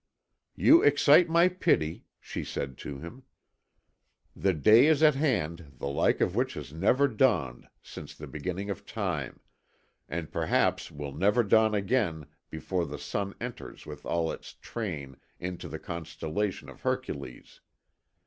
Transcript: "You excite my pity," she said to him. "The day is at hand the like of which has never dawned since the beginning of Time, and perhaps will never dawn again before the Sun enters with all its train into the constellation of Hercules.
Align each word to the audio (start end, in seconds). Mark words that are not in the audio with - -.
"You 0.55 0.81
excite 0.81 1.29
my 1.29 1.47
pity," 1.47 2.05
she 2.19 2.43
said 2.43 2.75
to 2.79 2.97
him. 2.97 3.21
"The 4.35 4.51
day 4.55 4.87
is 4.87 5.03
at 5.03 5.13
hand 5.13 5.73
the 5.77 5.89
like 5.89 6.21
of 6.21 6.35
which 6.35 6.55
has 6.55 6.73
never 6.73 7.07
dawned 7.07 7.67
since 7.83 8.15
the 8.15 8.25
beginning 8.25 8.71
of 8.71 8.83
Time, 8.83 9.41
and 10.09 10.31
perhaps 10.31 10.89
will 10.89 11.13
never 11.13 11.43
dawn 11.43 11.75
again 11.75 12.25
before 12.49 12.87
the 12.87 12.97
Sun 12.97 13.35
enters 13.39 13.85
with 13.85 14.03
all 14.03 14.31
its 14.31 14.53
train 14.55 15.17
into 15.39 15.67
the 15.69 15.77
constellation 15.77 16.67
of 16.67 16.81
Hercules. 16.81 17.61